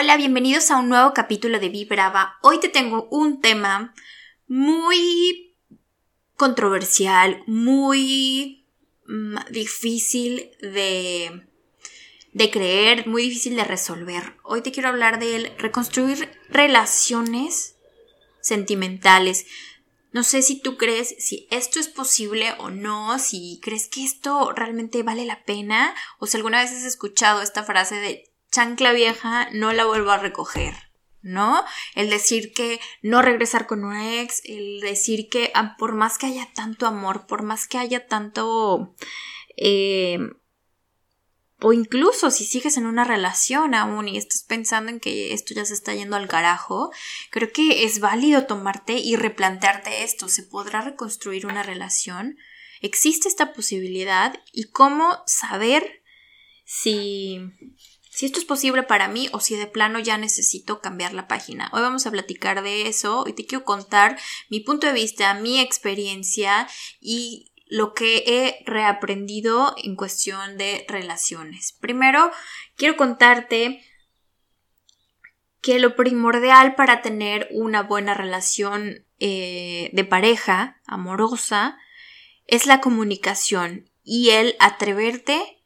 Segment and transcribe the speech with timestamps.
[0.00, 2.38] Hola, bienvenidos a un nuevo capítulo de Vibrava.
[2.42, 3.96] Hoy te tengo un tema
[4.46, 5.56] muy
[6.36, 8.64] controversial, muy
[9.08, 11.48] mm, difícil de,
[12.32, 14.36] de creer, muy difícil de resolver.
[14.44, 17.74] Hoy te quiero hablar de reconstruir relaciones
[18.40, 19.46] sentimentales.
[20.12, 24.52] No sé si tú crees si esto es posible o no, si crees que esto
[24.52, 29.48] realmente vale la pena o si alguna vez has escuchado esta frase de chancla vieja
[29.52, 30.74] no la vuelvo a recoger,
[31.22, 31.64] ¿no?
[31.94, 36.26] El decir que no regresar con un ex, el decir que ah, por más que
[36.26, 38.94] haya tanto amor, por más que haya tanto...
[39.56, 40.18] Eh,
[41.60, 45.64] o incluso si sigues en una relación aún y estás pensando en que esto ya
[45.64, 46.92] se está yendo al carajo,
[47.30, 50.28] creo que es válido tomarte y replantearte esto.
[50.28, 52.38] ¿Se podrá reconstruir una relación?
[52.80, 54.40] ¿Existe esta posibilidad?
[54.52, 56.02] ¿Y cómo saber
[56.64, 57.40] si
[58.18, 61.70] si esto es posible para mí o si de plano ya necesito cambiar la página.
[61.72, 64.18] Hoy vamos a platicar de eso y te quiero contar
[64.50, 66.66] mi punto de vista, mi experiencia
[67.00, 71.76] y lo que he reaprendido en cuestión de relaciones.
[71.80, 72.32] Primero,
[72.74, 73.84] quiero contarte
[75.60, 81.78] que lo primordial para tener una buena relación eh, de pareja amorosa
[82.48, 85.57] es la comunicación y el atreverte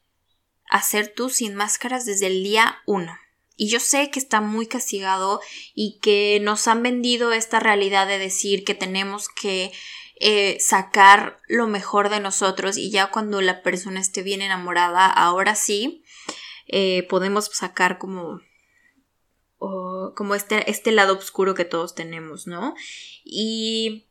[0.73, 3.13] hacer tú sin máscaras desde el día uno.
[3.57, 5.41] Y yo sé que está muy castigado
[5.75, 9.71] y que nos han vendido esta realidad de decir que tenemos que
[10.19, 15.55] eh, sacar lo mejor de nosotros y ya cuando la persona esté bien enamorada, ahora
[15.55, 16.03] sí,
[16.67, 18.41] eh, podemos sacar como
[20.17, 22.75] como este, este lado oscuro que todos tenemos, ¿no?
[23.23, 24.09] Y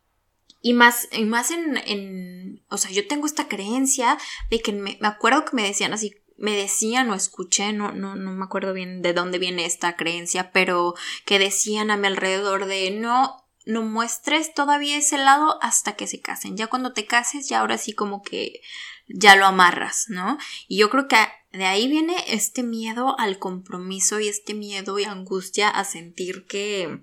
[0.62, 4.18] y más, y más en, en, o sea, yo tengo esta creencia
[4.52, 8.16] de que me, me, acuerdo que me decían así, me decían o escuché, no, no,
[8.16, 12.66] no me acuerdo bien de dónde viene esta creencia, pero que decían a mi alrededor
[12.66, 16.58] de no, no muestres todavía ese lado hasta que se casen.
[16.58, 18.62] Ya cuando te cases, ya ahora sí como que
[19.08, 20.38] ya lo amarras, ¿no?
[20.68, 21.18] Y yo creo que
[21.52, 27.02] de ahí viene este miedo al compromiso y este miedo y angustia a sentir que,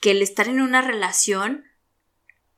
[0.00, 1.64] que el estar en una relación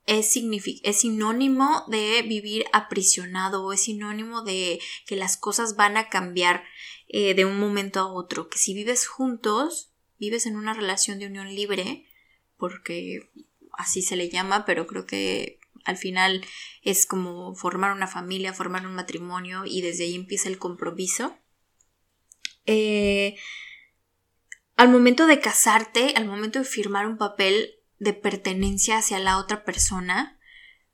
[0.06, 0.36] es,
[0.82, 6.64] es sinónimo de vivir aprisionado o es sinónimo de que las cosas van a cambiar
[7.08, 11.26] eh, de un momento a otro, que si vives juntos, vives en una relación de
[11.26, 12.06] unión libre,
[12.56, 13.30] porque
[13.72, 16.44] así se le llama, pero creo que al final
[16.82, 21.38] es como formar una familia, formar un matrimonio y desde ahí empieza el compromiso.
[22.64, 23.36] Eh,
[24.74, 29.64] al momento de casarte, al momento de firmar un papel, de pertenencia hacia la otra
[29.64, 30.38] persona,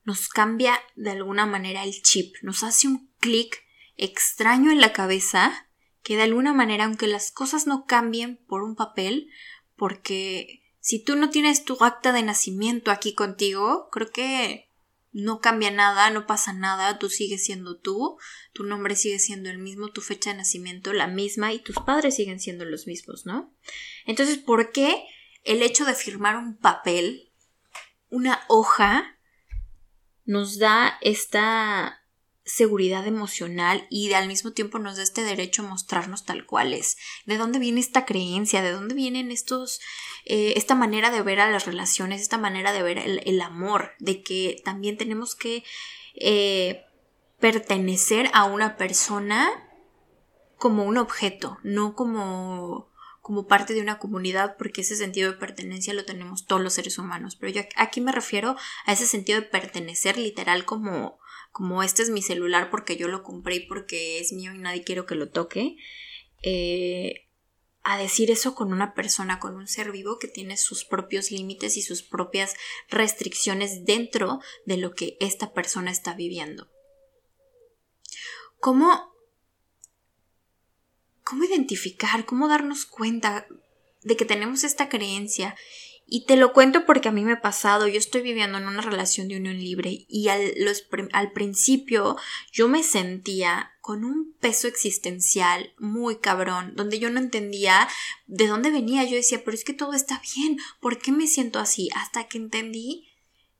[0.04, 3.62] nos cambia de alguna manera el chip, nos hace un clic
[3.96, 5.68] extraño en la cabeza
[6.02, 9.28] que de alguna manera, aunque las cosas no cambien por un papel,
[9.76, 14.68] porque si tú no tienes tu acta de nacimiento aquí contigo, creo que
[15.12, 18.16] no cambia nada, no pasa nada, tú sigues siendo tú,
[18.52, 22.16] tu nombre sigue siendo el mismo, tu fecha de nacimiento la misma y tus padres
[22.16, 23.54] siguen siendo los mismos, ¿no?
[24.06, 25.04] Entonces, ¿por qué
[25.44, 27.32] el hecho de firmar un papel,
[28.08, 29.18] una hoja,
[30.24, 32.02] nos da esta
[32.44, 36.96] seguridad emocional y al mismo tiempo nos da este derecho a mostrarnos tal cual es.
[37.24, 38.62] ¿De dónde viene esta creencia?
[38.62, 39.80] ¿De dónde vienen estos,
[40.24, 43.92] eh, esta manera de ver a las relaciones, esta manera de ver el, amor?
[43.98, 45.64] De que también tenemos que
[46.14, 46.84] eh,
[47.38, 49.50] pertenecer a una persona
[50.56, 52.91] como un objeto, no como
[53.22, 56.98] como parte de una comunidad porque ese sentido de pertenencia lo tenemos todos los seres
[56.98, 57.36] humanos.
[57.36, 61.18] Pero yo aquí me refiero a ese sentido de pertenecer literal como
[61.52, 64.82] como este es mi celular porque yo lo compré y porque es mío y nadie
[64.82, 65.76] quiero que lo toque.
[66.42, 67.28] Eh,
[67.84, 71.76] a decir eso con una persona, con un ser vivo que tiene sus propios límites
[71.76, 72.54] y sus propias
[72.88, 76.70] restricciones dentro de lo que esta persona está viviendo.
[78.58, 79.11] ¿Cómo
[81.32, 83.46] cómo identificar, cómo darnos cuenta
[84.02, 85.56] de que tenemos esta creencia.
[86.06, 88.82] Y te lo cuento porque a mí me ha pasado, yo estoy viviendo en una
[88.82, 90.52] relación de unión libre y al,
[91.12, 92.18] al principio
[92.52, 97.88] yo me sentía con un peso existencial muy cabrón, donde yo no entendía
[98.26, 99.04] de dónde venía.
[99.04, 101.88] Yo decía, pero es que todo está bien, ¿por qué me siento así?
[101.94, 103.08] Hasta que entendí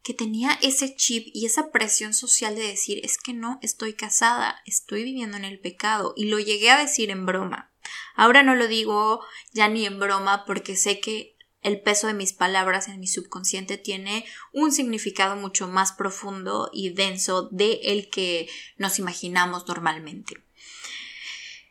[0.03, 4.61] que tenía ese chip y esa presión social de decir es que no estoy casada,
[4.67, 7.73] estoy viviendo en el pecado y lo llegué a decir en broma.
[8.15, 12.33] Ahora no lo digo ya ni en broma porque sé que el peso de mis
[12.33, 18.49] palabras en mi subconsciente tiene un significado mucho más profundo y denso de el que
[18.77, 20.35] nos imaginamos normalmente.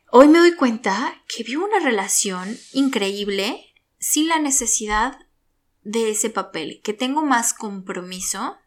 [0.09, 5.19] hoy me doy cuenta que vivo una relación increíble sin la necesidad
[5.83, 8.57] de ese papel, que tengo más compromiso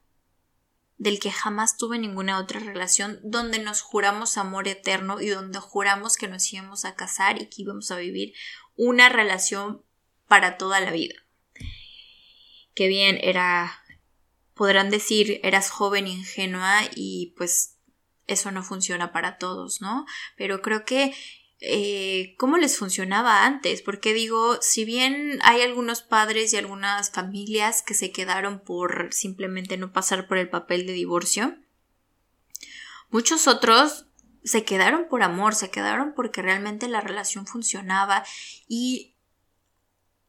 [0.96, 6.16] del que jamás tuve ninguna otra relación donde nos juramos amor eterno y donde juramos
[6.16, 8.32] que nos íbamos a casar y que íbamos a vivir
[8.76, 9.84] una relación
[10.28, 11.14] para toda la vida.
[12.74, 13.80] Qué bien, era,
[14.54, 17.76] podrán decir, eras joven, ingenua y pues
[18.26, 20.06] eso no funciona para todos, ¿no?
[20.36, 21.14] Pero creo que
[21.66, 27.82] eh, cómo les funcionaba antes, porque digo, si bien hay algunos padres y algunas familias
[27.82, 31.56] que se quedaron por simplemente no pasar por el papel de divorcio,
[33.10, 34.06] muchos otros
[34.44, 38.24] se quedaron por amor, se quedaron porque realmente la relación funcionaba.
[38.68, 39.14] Y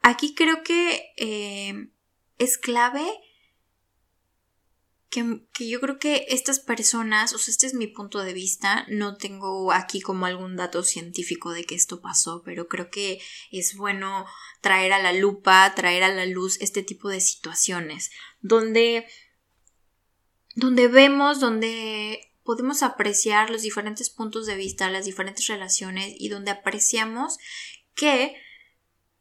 [0.02, 1.90] aquí creo que eh,
[2.38, 3.06] es clave
[5.16, 9.16] que, yo creo que estas personas, o sea, este es mi punto de vista, no
[9.16, 13.22] tengo aquí como algún dato científico de que esto pasó, pero creo que
[13.52, 14.26] es bueno
[14.62, 19.08] traer a la lupa, traer a la luz este tipo de situaciones, donde,
[20.56, 26.52] donde vemos, donde podemos apreciar los diferentes puntos de vista, las diferentes relaciones y donde
[26.52, 27.38] apreciamos
[27.96, 28.36] que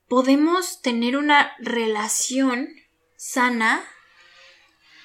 [0.08, 2.68] podemos tener una relación
[3.16, 3.84] sana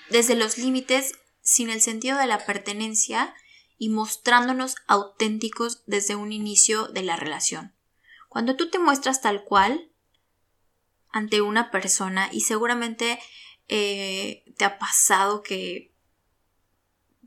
[0.10, 3.34] desde los límites sin el sentido de la pertenencia
[3.78, 7.74] y mostrándonos auténticos desde un inicio de la relación.
[8.28, 9.90] Cuando tú te muestras tal cual
[11.12, 13.20] ante una persona y seguramente
[13.68, 15.96] eh, te ha pasado que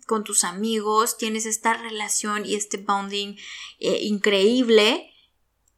[0.06, 3.36] con tus amigos tienes esta relación y este bonding
[3.78, 5.10] eh, increíble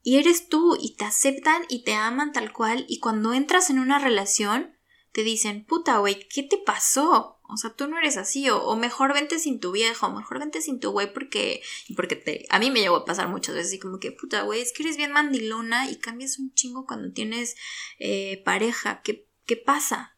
[0.02, 3.78] y eres tú y te aceptan y te aman tal cual y cuando entras en
[3.78, 4.73] una relación
[5.14, 7.38] te dicen, puta, güey, ¿qué te pasó?
[7.48, 10.60] O sea, tú no eres así, o, mejor vente sin tu viejo, o mejor vente
[10.60, 11.62] sin tu güey porque,
[11.94, 14.60] porque te, a mí me llegó a pasar muchas veces, y como que, puta, güey,
[14.60, 17.54] es que eres bien mandilona y cambias un chingo cuando tienes
[18.00, 20.16] eh, pareja, ¿Qué, ¿qué pasa?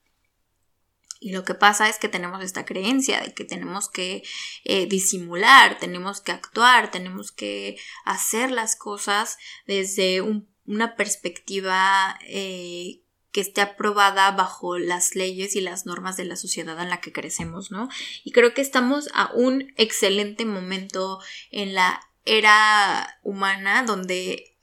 [1.21, 4.23] Y lo que pasa es que tenemos esta creencia de que tenemos que
[4.65, 7.77] eh, disimular, tenemos que actuar, tenemos que
[8.07, 13.03] hacer las cosas desde una perspectiva eh,
[13.37, 17.13] que esté aprobada bajo las leyes y las normas de la sociedad en la que
[17.13, 17.91] crecemos, ¿no?
[18.25, 24.57] Y creo que estamos a un excelente momento en la era humana donde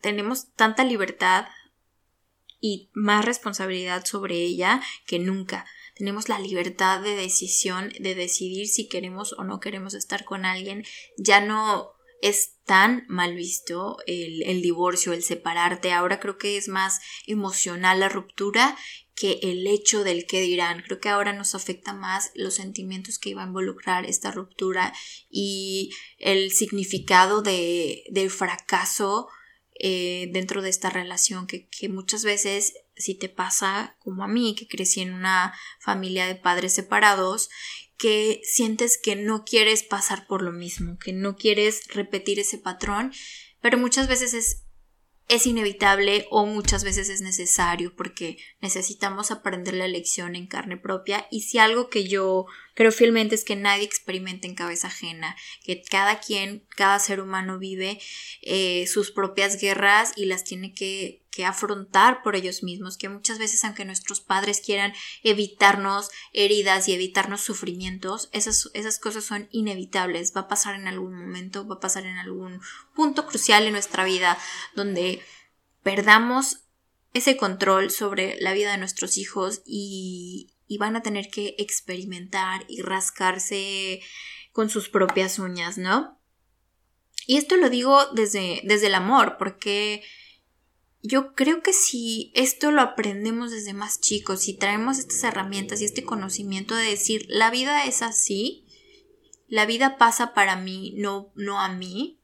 [0.00, 1.46] tenemos tanta libertad
[2.60, 5.64] y más responsabilidad sobre ella que nunca.
[5.94, 10.84] Tenemos la libertad de decisión, de decidir si queremos o no queremos estar con alguien.
[11.16, 11.92] Ya no
[12.22, 15.92] es tan mal visto el, divorcio, el separarte.
[15.92, 18.76] Ahora creo que es más emocional la ruptura
[19.14, 20.82] que el hecho del que dirán.
[20.82, 24.92] Creo que ahora nos afecta más los sentimientos que iba a involucrar esta ruptura
[25.28, 29.28] y el significado de, del fracaso
[29.74, 34.54] eh, dentro de esta relación que, que muchas veces si te pasa como a mí
[34.54, 37.48] que crecí en una familia de padres separados
[38.00, 43.12] que sientes que no quieres pasar por lo mismo, que no quieres repetir ese patrón,
[43.60, 44.62] pero muchas veces es,
[45.28, 51.26] es inevitable o muchas veces es necesario porque necesitamos aprender la lección en carne propia.
[51.30, 55.82] Y si algo que yo creo fielmente es que nadie experimenta en cabeza ajena, que
[55.82, 58.00] cada quien, cada ser humano vive
[58.40, 63.38] eh, sus propias guerras y las tiene que que afrontar por ellos mismos, que muchas
[63.38, 70.32] veces aunque nuestros padres quieran evitarnos heridas y evitarnos sufrimientos, esas, esas cosas son inevitables,
[70.36, 72.60] va a pasar en algún momento, va a pasar en algún
[72.94, 74.38] punto crucial en nuestra vida
[74.74, 75.22] donde
[75.82, 76.64] perdamos
[77.12, 82.64] ese control sobre la vida de nuestros hijos y, y van a tener que experimentar
[82.68, 84.00] y rascarse
[84.52, 86.20] con sus propias uñas, ¿no?
[87.26, 90.02] Y esto lo digo desde, desde el amor, porque
[91.02, 95.86] yo creo que si esto lo aprendemos desde más chicos, si traemos estas herramientas y
[95.86, 98.66] este conocimiento de decir la vida es así,
[99.48, 102.20] la vida pasa para mí, no, no a mí,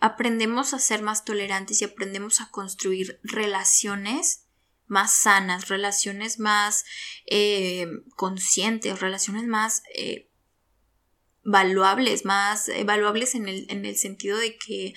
[0.00, 4.46] aprendemos a ser más tolerantes y aprendemos a construir relaciones
[4.86, 6.84] más sanas, relaciones más
[7.26, 10.28] eh, conscientes, relaciones más eh,
[11.42, 14.94] valuables, más valuables en el, en el sentido de que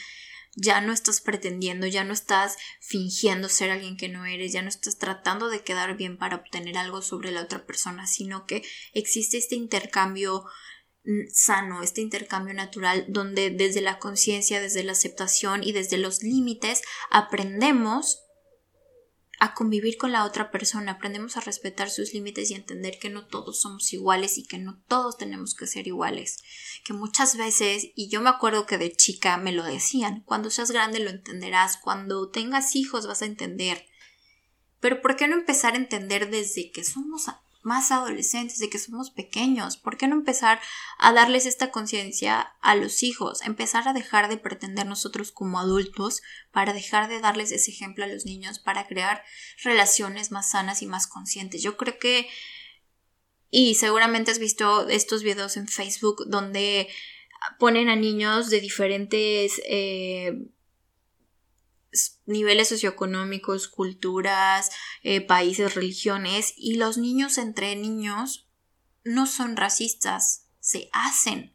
[0.55, 4.69] ya no estás pretendiendo, ya no estás fingiendo ser alguien que no eres, ya no
[4.69, 9.37] estás tratando de quedar bien para obtener algo sobre la otra persona, sino que existe
[9.37, 10.45] este intercambio
[11.03, 16.21] mm, sano, este intercambio natural donde desde la conciencia, desde la aceptación y desde los
[16.21, 18.22] límites aprendemos
[19.39, 23.25] a convivir con la otra persona, aprendemos a respetar sus límites y entender que no
[23.25, 26.37] todos somos iguales y que no todos tenemos que ser iguales.
[26.85, 30.71] Que muchas veces, y yo me acuerdo que de chica me lo decían, cuando seas
[30.71, 33.85] grande lo entenderás, cuando tengas hijos vas a entender.
[34.79, 37.27] Pero ¿por qué no empezar a entender desde que somos
[37.63, 39.77] más adolescentes, de que somos pequeños.
[39.77, 40.59] ¿Por qué no empezar
[40.97, 43.41] a darles esta conciencia a los hijos?
[43.41, 48.07] Empezar a dejar de pretender nosotros como adultos para dejar de darles ese ejemplo a
[48.07, 49.23] los niños, para crear
[49.63, 51.61] relaciones más sanas y más conscientes.
[51.61, 52.27] Yo creo que...
[53.49, 56.89] Y seguramente has visto estos videos en Facebook donde
[57.59, 60.47] ponen a niños de diferentes eh,
[62.25, 64.69] niveles socioeconómicos, culturas,
[65.03, 68.47] eh, países, religiones, y los niños entre niños
[69.03, 71.53] no son racistas, se hacen.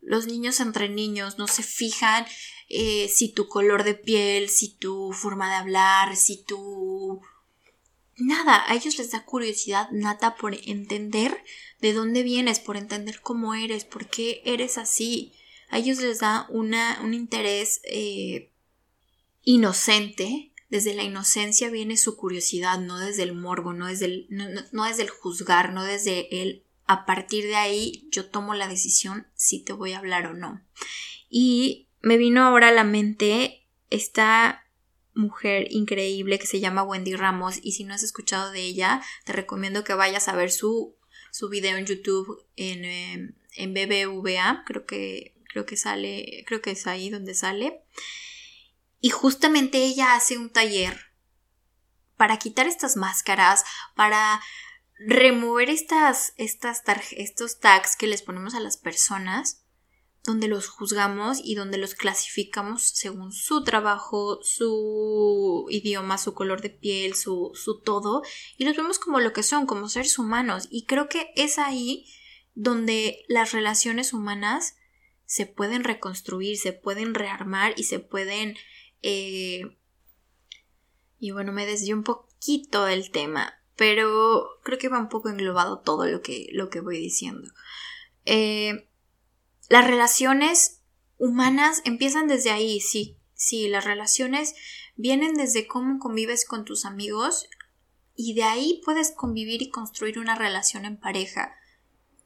[0.00, 2.26] Los niños entre niños no se fijan
[2.68, 7.20] eh, si tu color de piel, si tu forma de hablar, si tu...
[8.18, 11.42] Nada, a ellos les da curiosidad nata por entender
[11.80, 15.34] de dónde vienes, por entender cómo eres, por qué eres así.
[15.68, 18.52] A ellos les da una, un interés eh,
[19.46, 24.84] inocente, desde la inocencia viene su curiosidad, no desde el morbo, no desde el, no,
[24.84, 29.64] desde el juzgar, no desde el a partir de ahí yo tomo la decisión si
[29.64, 30.62] te voy a hablar o no.
[31.30, 34.64] Y me vino ahora a la mente esta
[35.14, 39.32] mujer increíble que se llama Wendy Ramos y si no has escuchado de ella te
[39.32, 40.96] recomiendo que vayas a ver su,
[41.30, 46.72] su video en YouTube en, em, en BBVA creo que creo que sale creo que
[46.72, 47.80] es ahí donde sale
[49.06, 50.98] y justamente ella hace un taller
[52.16, 53.62] para quitar estas máscaras,
[53.94, 54.40] para
[54.98, 56.82] remover estas, estas
[57.12, 59.62] estos tags que les ponemos a las personas,
[60.24, 66.70] donde los juzgamos y donde los clasificamos según su trabajo, su idioma, su color de
[66.70, 68.22] piel, su, su todo,
[68.58, 70.66] y los vemos como lo que son, como seres humanos.
[70.68, 72.12] Y creo que es ahí
[72.56, 74.74] donde las relaciones humanas
[75.26, 78.56] se pueden reconstruir, se pueden rearmar y se pueden
[79.02, 79.76] eh,
[81.18, 85.80] y bueno, me desvió un poquito del tema, pero creo que va un poco englobado
[85.80, 87.50] todo lo que, lo que voy diciendo.
[88.24, 88.88] Eh,
[89.68, 90.82] las relaciones
[91.18, 94.54] humanas empiezan desde ahí, sí, sí, las relaciones
[94.96, 97.48] vienen desde cómo convives con tus amigos
[98.14, 101.54] y de ahí puedes convivir y construir una relación en pareja,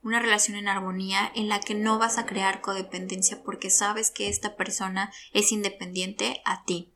[0.02, 4.28] una relación en armonía en la que no vas a crear codependencia porque sabes que
[4.28, 6.94] esta persona es independiente a ti,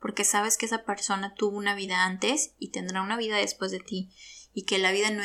[0.00, 3.80] porque sabes que esa persona tuvo una vida antes y tendrá una vida después de
[3.80, 4.10] ti.
[4.54, 5.22] Y que la vida no,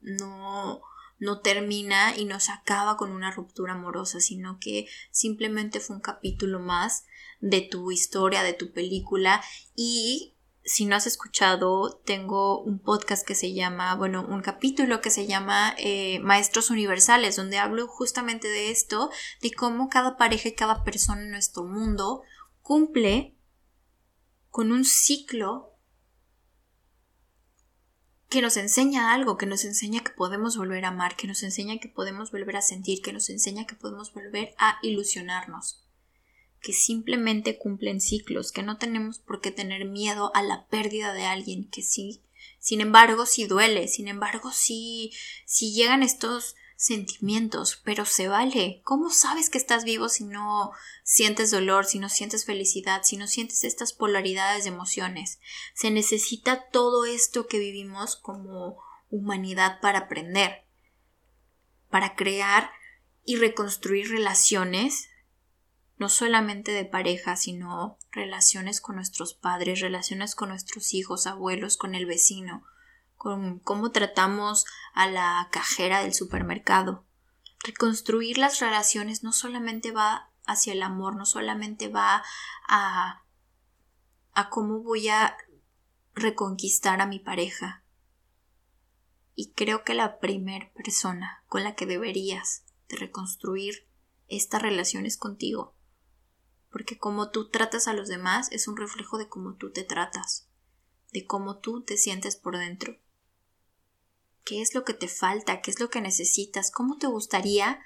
[0.00, 0.80] no,
[1.18, 6.02] no termina y no se acaba con una ruptura amorosa, sino que simplemente fue un
[6.02, 7.04] capítulo más
[7.40, 9.42] de tu historia, de tu película.
[9.74, 10.35] Y
[10.66, 15.28] si no has escuchado, tengo un podcast que se llama, bueno, un capítulo que se
[15.28, 20.82] llama eh, Maestros Universales, donde hablo justamente de esto, de cómo cada pareja y cada
[20.82, 22.22] persona en nuestro mundo
[22.62, 23.36] cumple
[24.50, 25.72] con un ciclo
[28.28, 31.78] que nos enseña algo, que nos enseña que podemos volver a amar, que nos enseña
[31.78, 35.85] que podemos volver a sentir, que nos enseña que podemos volver a ilusionarnos
[36.66, 41.24] que simplemente cumplen ciclos, que no tenemos por qué tener miedo a la pérdida de
[41.24, 42.24] alguien, que sí,
[42.58, 45.12] sin embargo, sí duele, sin embargo, sí,
[45.46, 48.80] llegan estos sentimientos, pero se vale.
[48.82, 50.72] ¿Cómo sabes que estás vivo si no
[51.04, 55.38] sientes dolor, si no sientes felicidad, si no sientes estas polaridades de emociones?
[55.72, 58.76] Se necesita todo esto que vivimos como
[59.08, 60.64] humanidad para aprender,
[61.90, 62.72] para crear
[63.24, 65.10] y reconstruir relaciones
[65.98, 71.94] no solamente de pareja, sino relaciones con nuestros padres, relaciones con nuestros hijos, abuelos, con
[71.94, 72.64] el vecino,
[73.16, 77.04] con cómo tratamos a la cajera del supermercado.
[77.64, 82.22] Reconstruir las relaciones no solamente va hacia el amor, no solamente va
[82.68, 83.22] a
[84.36, 85.34] a cómo voy a
[86.14, 87.82] reconquistar a mi pareja.
[89.34, 93.88] Y creo que la primera persona con la que deberías de reconstruir
[94.28, 95.75] esta relación es contigo
[96.76, 100.46] porque como tú tratas a los demás es un reflejo de cómo tú te tratas,
[101.10, 102.98] de cómo tú te sientes por dentro.
[104.44, 105.62] ¿Qué es lo que te falta?
[105.62, 106.70] ¿Qué es lo que necesitas?
[106.70, 107.80] ¿Cómo te gustaría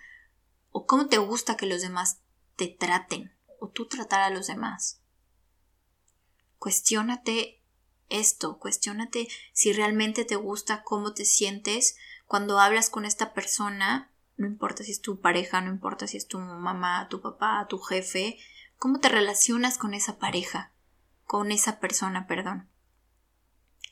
[0.73, 2.19] o cómo te gusta que los demás
[2.57, 5.01] te traten o tú tratar a los demás?
[6.59, 7.63] Cuestiónate
[8.09, 11.95] esto, cuestiónate si realmente te gusta cómo te sientes
[12.27, 16.27] cuando hablas con esta persona, no importa si es tu pareja, no importa si es
[16.27, 18.37] tu mamá, tu papá, tu jefe,
[18.81, 20.73] ¿Cómo te relacionas con esa pareja?
[21.27, 22.67] Con esa persona, perdón.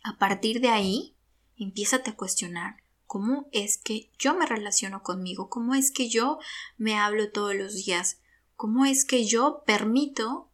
[0.03, 1.15] A partir de ahí,
[1.59, 6.39] empieza a cuestionar cómo es que yo me relaciono conmigo, cómo es que yo
[6.79, 8.23] me hablo todos los días,
[8.57, 10.49] cómo es que yo permito,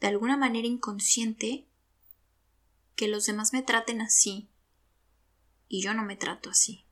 [0.00, 1.66] de alguna manera inconsciente,
[2.94, 4.50] que los demás me traten así
[5.66, 6.84] y yo no me trato así.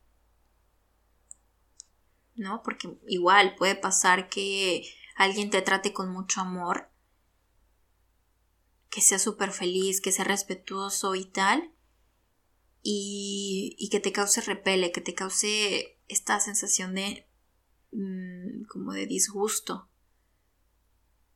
[2.33, 2.63] ¿No?
[2.63, 4.83] Porque igual puede pasar que
[5.15, 6.89] alguien te trate con mucho amor,
[8.89, 11.73] que sea súper feliz, que sea respetuoso y tal,
[12.83, 17.27] y, que te cause repele, que te cause esta sensación de
[17.91, 19.89] mm, como de disgusto.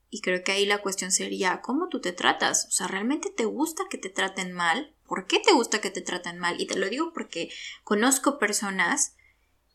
[0.10, 2.65] Y creo que ahí la cuestión sería, ¿cómo tú te tratas?
[2.67, 4.96] O sea, ¿realmente te gusta que te traten mal?
[5.05, 6.62] ¿Por qué te gusta que te traten mal?
[6.62, 7.50] Y te lo digo porque
[7.84, 9.16] conozco personas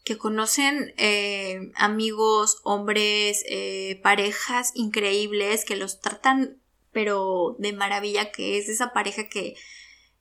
[0.04, 6.58] que conocen eh, amigos, hombres, eh, parejas increíbles que los tratan
[6.92, 9.56] pero de maravilla, que es esa pareja que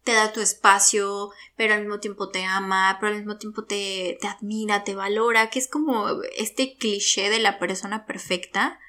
[0.04, 4.18] te da tu espacio, pero al mismo tiempo te ama, pero al mismo tiempo te,
[4.20, 8.80] te admira, te valora, que es como este cliché de la persona perfecta.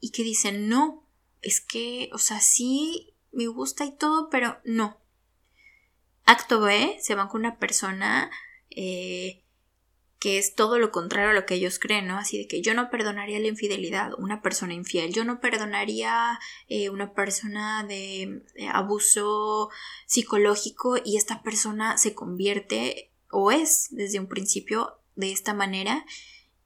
[0.00, 1.06] Y que dicen, no,
[1.40, 4.98] es que, o sea, sí me gusta y todo, pero no.
[6.24, 8.30] Acto B, se van con una persona
[8.74, 9.44] eh,
[10.24, 12.16] que es todo lo contrario a lo que ellos creen, ¿no?
[12.16, 16.88] Así de que yo no perdonaría la infidelidad, una persona infiel, yo no perdonaría eh,
[16.88, 19.68] una persona de, abuso
[20.06, 26.06] psicológico y esta persona se convierte o es desde un principio de esta manera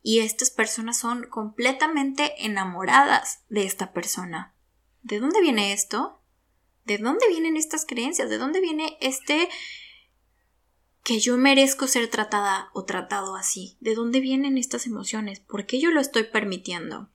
[0.04, 4.54] y estas personas son completamente enamoradas de esta persona.
[5.02, 6.22] ¿De dónde viene esto?
[6.84, 8.30] ¿De dónde vienen estas creencias?
[8.30, 9.48] ¿De dónde viene este
[11.08, 13.78] que yo merezco ser tratada o tratado así.
[13.80, 15.40] ¿De dónde vienen estas emociones?
[15.40, 17.08] ¿Por qué yo lo estoy permitiendo?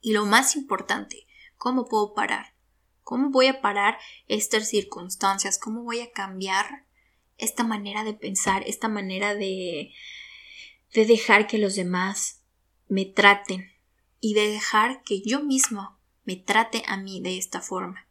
[0.00, 1.26] Y lo más importante,
[1.56, 2.54] ¿cómo puedo parar?
[3.02, 5.58] ¿Cómo voy a parar estas circunstancias?
[5.58, 6.86] ¿Cómo voy a cambiar
[7.38, 9.92] esta manera de pensar, esta manera de,
[10.94, 12.44] de dejar que los demás
[12.86, 13.68] me traten
[14.20, 18.05] y de dejar que yo mismo me trate a mí de esta forma?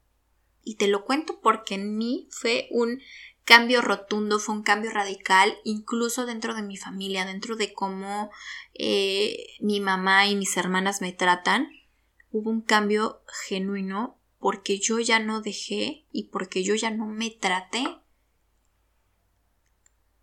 [0.66, 3.00] Y te lo cuento porque en mí fue un
[3.46, 8.32] cambio rotundo, fue un cambio radical, incluso dentro de mi familia, dentro de cómo
[8.74, 11.70] eh, mi mamá y mis hermanas me tratan.
[12.32, 17.30] Hubo un cambio genuino porque yo ya no dejé y porque yo ya no me
[17.30, 17.86] traté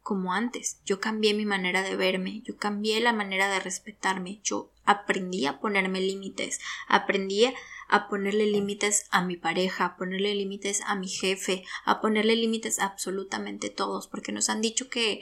[0.03, 0.81] como antes.
[0.85, 5.61] Yo cambié mi manera de verme, yo cambié la manera de respetarme, yo aprendí a
[5.61, 7.47] ponerme límites, aprendí
[7.93, 12.79] a ponerle límites a mi pareja, a ponerle límites a mi jefe, a ponerle límites
[12.79, 15.21] a absolutamente todos, porque nos han dicho que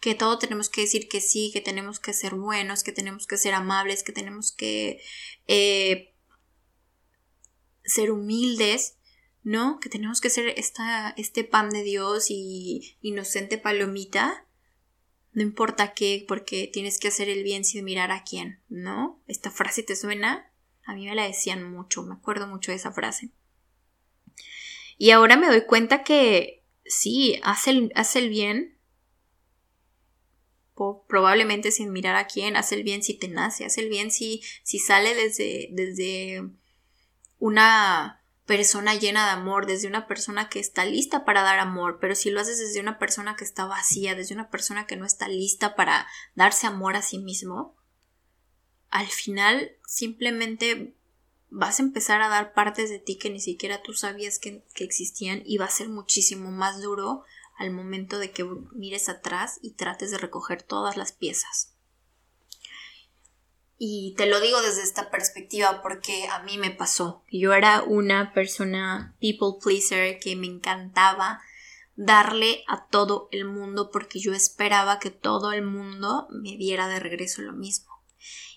[0.00, 3.36] que todo tenemos que decir que sí, que tenemos que ser buenos, que tenemos que
[3.36, 5.00] ser amables, que tenemos que
[5.48, 6.14] eh,
[7.84, 8.98] ser humildes,
[9.42, 9.80] ¿no?
[9.80, 14.46] Que tenemos que ser esta, este pan de Dios y inocente palomita.
[15.32, 19.20] No importa qué, porque tienes que hacer el bien sin mirar a quién, ¿no?
[19.26, 20.52] ¿Esta frase te suena?
[20.88, 23.30] A mí me la decían mucho, me acuerdo mucho de esa frase.
[24.96, 28.78] Y ahora me doy cuenta que sí, hace el, hace el bien,
[31.06, 34.40] probablemente sin mirar a quién, hace el bien si te nace, hace el bien si,
[34.62, 36.48] si sale desde, desde
[37.38, 42.14] una persona llena de amor, desde una persona que está lista para dar amor, pero
[42.14, 45.28] si lo haces desde una persona que está vacía, desde una persona que no está
[45.28, 47.77] lista para darse amor a sí mismo,
[48.90, 50.94] al final simplemente
[51.50, 55.42] vas a empezar a dar partes de ti que ni siquiera tú sabías que, existían
[55.44, 57.24] y va a ser muchísimo más duro
[57.56, 61.74] al momento de que mires atrás y trates de recoger todas las piezas.
[63.76, 67.24] Y te lo digo desde esta perspectiva porque a mí me pasó.
[67.30, 71.40] Yo era una persona people pleaser que me encantaba
[71.94, 77.00] darle a todo el mundo porque yo esperaba que todo el mundo me diera de
[77.00, 77.87] regreso lo mismo.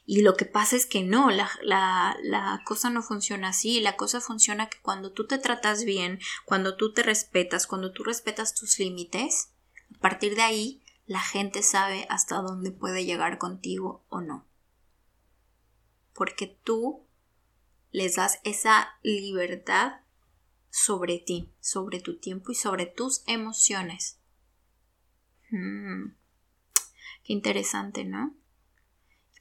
[0.06, 3.96] Y lo que pasa es que no, la, la, la, cosa no funciona así, la
[3.96, 8.56] cosa funciona que cuando tú te tratas bien, cuando tú te respetas, cuando tú respetas
[8.56, 9.54] tus límites,
[9.96, 14.48] a partir de ahí la gente sabe hasta dónde puede llegar contigo o no.
[16.14, 17.06] Porque tú
[17.92, 20.02] les das esa libertad
[20.70, 24.20] sobre ti, sobre tu tiempo y sobre tus emociones.
[25.52, 26.14] Hmm.
[27.24, 28.36] Qué interesante, ¿no?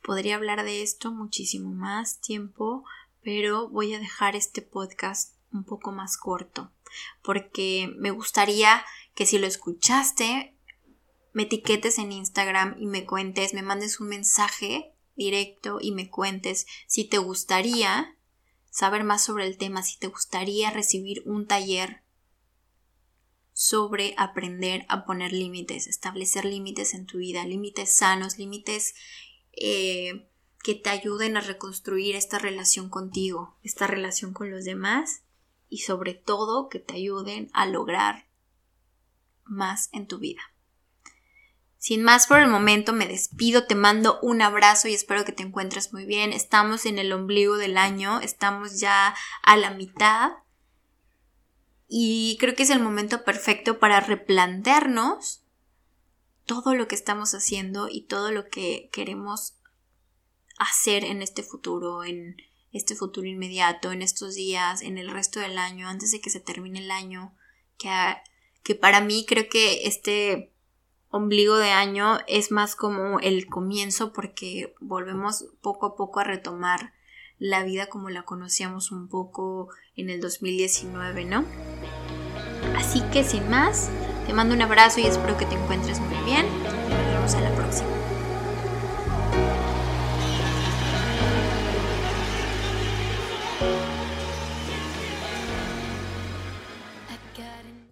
[0.03, 2.85] Podría hablar de esto muchísimo más tiempo,
[3.23, 6.73] pero voy a dejar este podcast un poco más corto,
[7.23, 8.85] porque me gustaría
[9.15, 10.57] que si lo escuchaste,
[11.33, 16.67] me etiquetes en Instagram y me cuentes, me mandes un mensaje directo y me cuentes
[16.87, 18.17] si te gustaría
[18.71, 22.03] saber más sobre el tema, si te gustaría recibir un taller
[23.53, 28.95] sobre aprender a poner límites, establecer límites en tu vida, límites sanos, límites
[29.53, 30.29] eh,
[30.63, 35.23] que te ayuden a reconstruir esta relación contigo, esta relación con los demás
[35.69, 38.27] y sobre todo que te ayuden a lograr
[39.45, 40.43] más en tu vida.
[41.79, 45.43] Sin más por el momento me despido, te mando un abrazo y espero que te
[45.43, 46.35] encuentres muy bien.
[46.35, 50.33] Estamos en el ombligo del año, estamos ya a la mitad
[51.89, 55.40] y creo que es el momento perfecto para replantearnos
[56.51, 59.55] todo lo que estamos haciendo y todo lo que queremos
[60.59, 62.39] hacer en este futuro, en
[62.73, 66.41] este futuro inmediato, en estos días, en el resto del año, antes de que se
[66.41, 67.37] termine el año,
[67.79, 70.53] que, para mí creo que este
[71.09, 76.95] ombligo de año es más como el comienzo porque volvemos poco a poco a retomar
[77.39, 81.45] la vida como la conocíamos un poco en el 2019, ¿no?
[82.75, 83.89] Así que sin más,
[84.31, 86.47] te mando un abrazo y espero que te encuentres muy bien.
[86.63, 87.89] Nos vemos a la próxima.